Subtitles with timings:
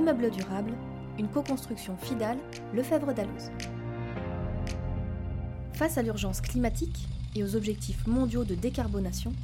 [0.00, 0.72] Immeuble durable,
[1.18, 2.38] une co-construction FIDAL,
[2.72, 3.50] Lefebvre d'Alloz.
[5.74, 7.06] Face à l'urgence climatique
[7.36, 9.34] et aux objectifs mondiaux de décarbonation,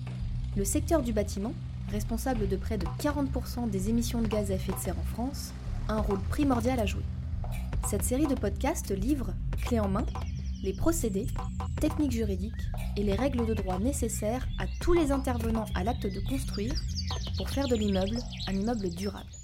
[0.57, 1.53] le secteur du bâtiment,
[1.93, 5.53] responsable de près de 40% des émissions de gaz à effet de serre en France,
[5.89, 7.05] a un rôle primordial à jouer.
[7.87, 10.07] Cette série de podcasts livre, clé en main,
[10.63, 11.27] les procédés,
[11.83, 12.65] techniques juridiques
[12.97, 16.73] et les règles de droit nécessaires à tous les intervenants à l'acte de construire
[17.37, 18.17] pour faire de l'immeuble
[18.49, 19.36] un immeuble durable.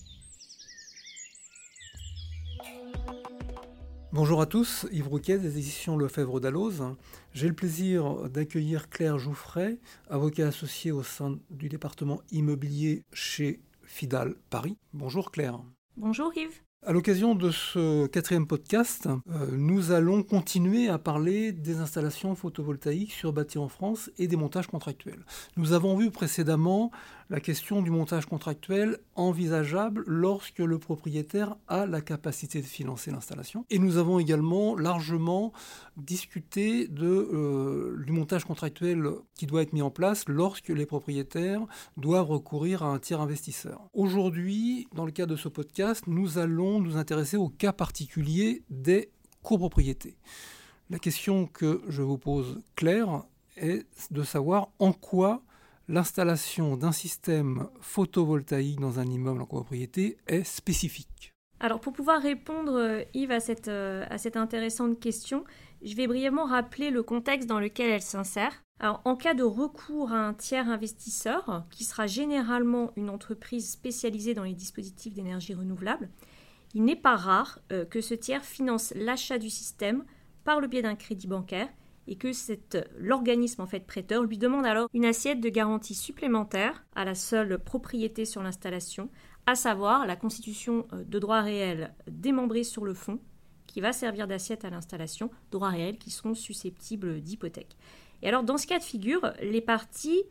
[4.12, 6.82] Bonjour à tous, Yves Rouquet des éditions Lefebvre d'Alloz.
[7.32, 9.78] J'ai le plaisir d'accueillir Claire Jouffret,
[10.10, 14.76] avocat associé au sein du département immobilier chez Fidal Paris.
[14.92, 15.60] Bonjour Claire.
[15.96, 16.60] Bonjour Yves.
[16.84, 23.12] À l'occasion de ce quatrième podcast, euh, nous allons continuer à parler des installations photovoltaïques
[23.12, 25.24] sur bâtiments en France et des montages contractuels.
[25.56, 26.90] Nous avons vu précédemment
[27.30, 33.64] la question du montage contractuel envisageable lorsque le propriétaire a la capacité de financer l'installation.
[33.70, 35.52] Et nous avons également largement
[35.96, 41.64] discuté de, euh, du montage contractuel qui doit être mis en place lorsque les propriétaires
[41.96, 43.88] doivent recourir à un tiers investisseur.
[43.94, 49.10] Aujourd'hui, dans le cadre de ce podcast, nous allons nous intéresser au cas particulier des
[49.42, 50.16] copropriétés.
[50.90, 53.24] La question que je vous pose, Claire,
[53.56, 55.42] est de savoir en quoi
[55.88, 62.74] l'installation d'un système photovoltaïque dans un immeuble en copropriété est spécifique Alors pour pouvoir répondre,
[62.74, 65.44] euh, Yves, à cette, euh, à cette intéressante question,
[65.82, 68.62] je vais brièvement rappeler le contexte dans lequel elle s'insère.
[68.78, 74.34] Alors, en cas de recours à un tiers investisseur, qui sera généralement une entreprise spécialisée
[74.34, 76.08] dans les dispositifs d'énergie renouvelable,
[76.74, 80.04] il n'est pas rare euh, que ce tiers finance l'achat du système
[80.44, 81.68] par le biais d'un crédit bancaire
[82.08, 82.30] et que
[82.98, 87.58] l'organisme en fait prêteur lui demande alors une assiette de garantie supplémentaire à la seule
[87.58, 89.08] propriété sur l'installation,
[89.46, 93.20] à savoir la constitution euh, de droits réels démembrés sur le fonds
[93.66, 97.76] qui va servir d'assiette à l'installation, droits réels qui seront susceptibles d'hypothèque.
[98.22, 100.22] Et alors dans ce cas de figure, les parties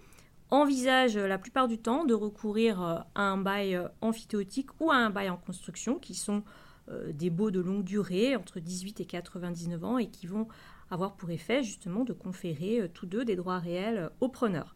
[0.52, 4.96] envisagent la plupart du temps de recourir euh, à un bail euh, amphithéotique ou à
[4.96, 6.44] un bail en construction qui sont
[7.14, 10.48] des baux de longue durée entre 18 et 99 ans et qui vont
[10.92, 14.76] avoir pour effet justement de conférer euh, tous deux des droits réels euh, aux preneurs.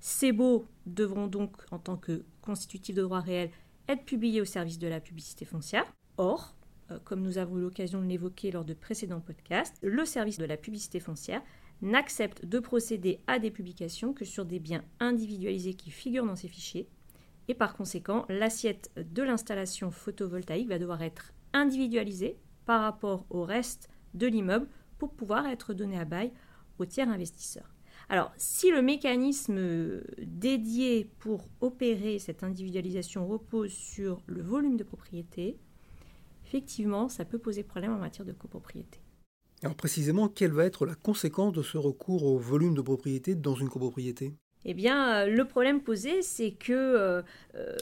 [0.00, 3.50] Ces baux devront donc, en tant que constitutifs de droits réels,
[3.88, 5.86] être publiés au service de la publicité foncière.
[6.18, 6.54] Or,
[6.90, 10.44] euh, comme nous avons eu l'occasion de l'évoquer lors de précédents podcasts, le service de
[10.44, 11.42] la publicité foncière
[11.82, 16.48] n'accepte de procéder à des publications que sur des biens individualisés qui figurent dans ces
[16.48, 16.88] fichiers.
[17.48, 23.88] Et par conséquent, l'assiette de l'installation photovoltaïque va devoir être individualisée par rapport au reste
[24.14, 26.32] de l'immeuble pour pouvoir être donné à bail
[26.78, 27.74] au tiers investisseur.
[28.08, 35.58] Alors, si le mécanisme dédié pour opérer cette individualisation repose sur le volume de propriété,
[36.44, 39.00] effectivement, ça peut poser problème en matière de copropriété.
[39.62, 43.54] Alors précisément, quelle va être la conséquence de ce recours au volume de propriété dans
[43.54, 44.34] une copropriété?
[44.68, 47.22] Eh bien, euh, le problème posé, c'est que euh,
[47.54, 47.76] euh,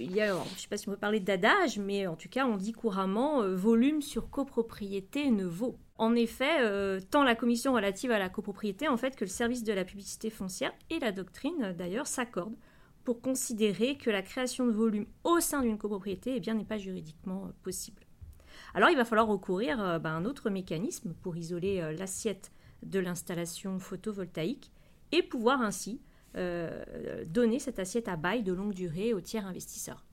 [0.00, 2.30] il y a, je ne sais pas si on peut parler d'adage, mais en tout
[2.30, 5.76] cas, on dit couramment volume sur copropriété ne vaut.
[5.98, 9.74] En effet, tant la commission relative à la copropriété, en fait, que le service de
[9.74, 12.56] la publicité foncière et la doctrine, d'ailleurs, s'accordent
[13.04, 16.78] pour considérer que la création de volume au sein d'une copropriété, eh bien, n'est pas
[16.78, 18.02] juridiquement possible.
[18.74, 22.52] Alors, il va falloir recourir bah, à un autre mécanisme pour isoler l'assiette
[22.82, 24.72] de l'installation photovoltaïque
[25.12, 26.00] et pouvoir ainsi
[26.36, 26.82] euh,
[27.26, 30.06] donner cette assiette à bail de longue durée aux tiers investisseurs.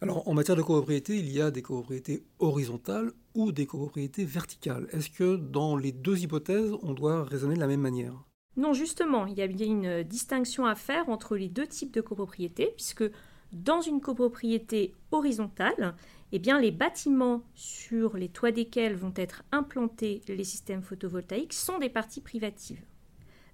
[0.00, 4.88] Alors, en matière de copropriété, il y a des copropriétés horizontales ou des copropriétés verticales.
[4.92, 8.14] Est-ce que dans les deux hypothèses, on doit raisonner de la même manière?
[8.56, 12.00] Non, justement, il y a bien une distinction à faire entre les deux types de
[12.00, 13.04] copropriétés, puisque
[13.52, 15.94] dans une copropriété horizontale,
[16.32, 21.88] eh les bâtiments sur les toits desquels vont être implantés les systèmes photovoltaïques sont des
[21.88, 22.84] parties privatives.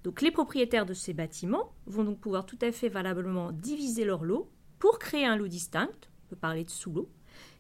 [0.05, 4.25] Donc les propriétaires de ces bâtiments vont donc pouvoir tout à fait valablement diviser leur
[4.25, 7.09] lot pour créer un lot distinct, on peut parler de sous-lot,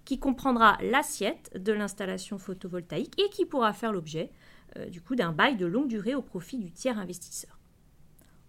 [0.04, 4.32] qui comprendra l'assiette de l'installation photovoltaïque et qui pourra faire l'objet
[4.76, 7.58] euh, du coup d'un bail de longue durée au profit du tiers investisseur.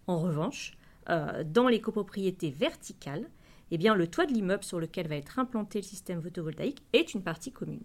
[0.06, 0.76] En revanche,
[1.08, 3.28] euh, dans les copropriétés verticales,
[3.74, 7.14] eh bien, le toit de l'immeuble sur lequel va être implanté le système photovoltaïque est
[7.14, 7.82] une partie commune.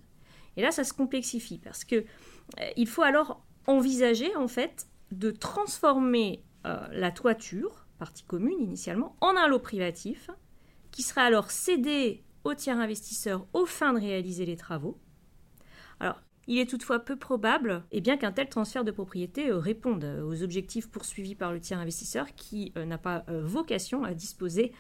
[0.58, 5.32] Et là, ça se complexifie parce que euh, il faut alors envisager en fait de
[5.32, 10.30] transformer euh, la toiture, partie commune initialement, en un lot privatif,
[10.92, 15.00] qui sera alors cédé au tiers investisseur aux fins de réaliser les travaux.
[16.00, 16.22] Alors,
[16.52, 20.42] Il est toutefois peu probable et bien qu'un tel transfert de propriété euh, réponde aux
[20.42, 24.72] objectifs poursuivis par le tiers investisseur qui euh, n'a pas euh, vocation à disposer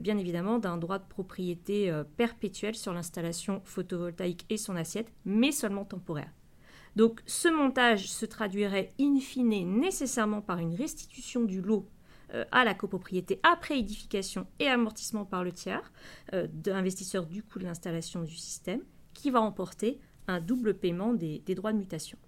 [0.00, 5.84] bien évidemment d'un droit de propriété perpétuel sur l'installation photovoltaïque et son assiette, mais seulement
[5.84, 6.32] temporaire.
[6.96, 11.88] Donc ce montage se traduirait in fine nécessairement par une restitution du lot
[12.52, 15.92] à la copropriété après édification et amortissement par le tiers
[16.32, 18.82] d'investisseur du coût de l'installation du système
[19.14, 19.98] qui va emporter
[20.28, 22.18] un double paiement des, droits de mutation.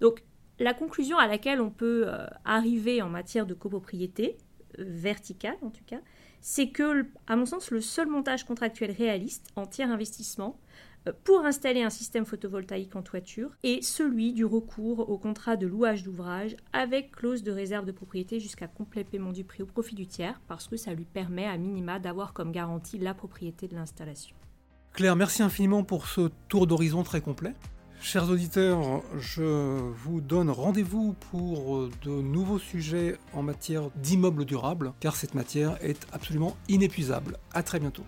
[0.00, 0.22] Donc
[0.58, 4.36] la conclusion à laquelle on peut euh, arriver en matière de copropriété,
[4.78, 6.00] euh, verticale en tout cas,
[6.40, 10.58] c'est que, à mon sens, le seul montage contractuel réaliste en tiers investissement
[11.08, 15.66] euh, pour installer un système photovoltaïque en toiture est celui du recours au contrat de
[15.66, 19.94] louage d'ouvrage avec clause de réserve de propriété jusqu'à complet paiement du prix au profit
[19.94, 23.74] du tiers, parce que ça lui permet à minima d'avoir comme garantie la propriété de
[23.74, 24.36] l'installation.
[24.94, 27.52] Claire, merci infiniment pour ce tour d'horizon très complet.
[28.00, 35.16] Chers auditeurs, je vous donne rendez-vous pour de nouveaux sujets en matière d'immeubles durables, car
[35.16, 37.38] cette matière est absolument inépuisable.
[37.52, 38.04] A très bientôt.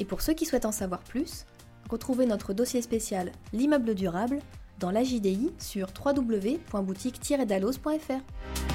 [0.00, 1.46] Et pour ceux qui souhaitent en savoir plus,
[1.88, 4.40] retrouvez notre dossier spécial L'immeuble durable
[4.80, 8.71] dans la JDI sur www.boutique-dalos.fr.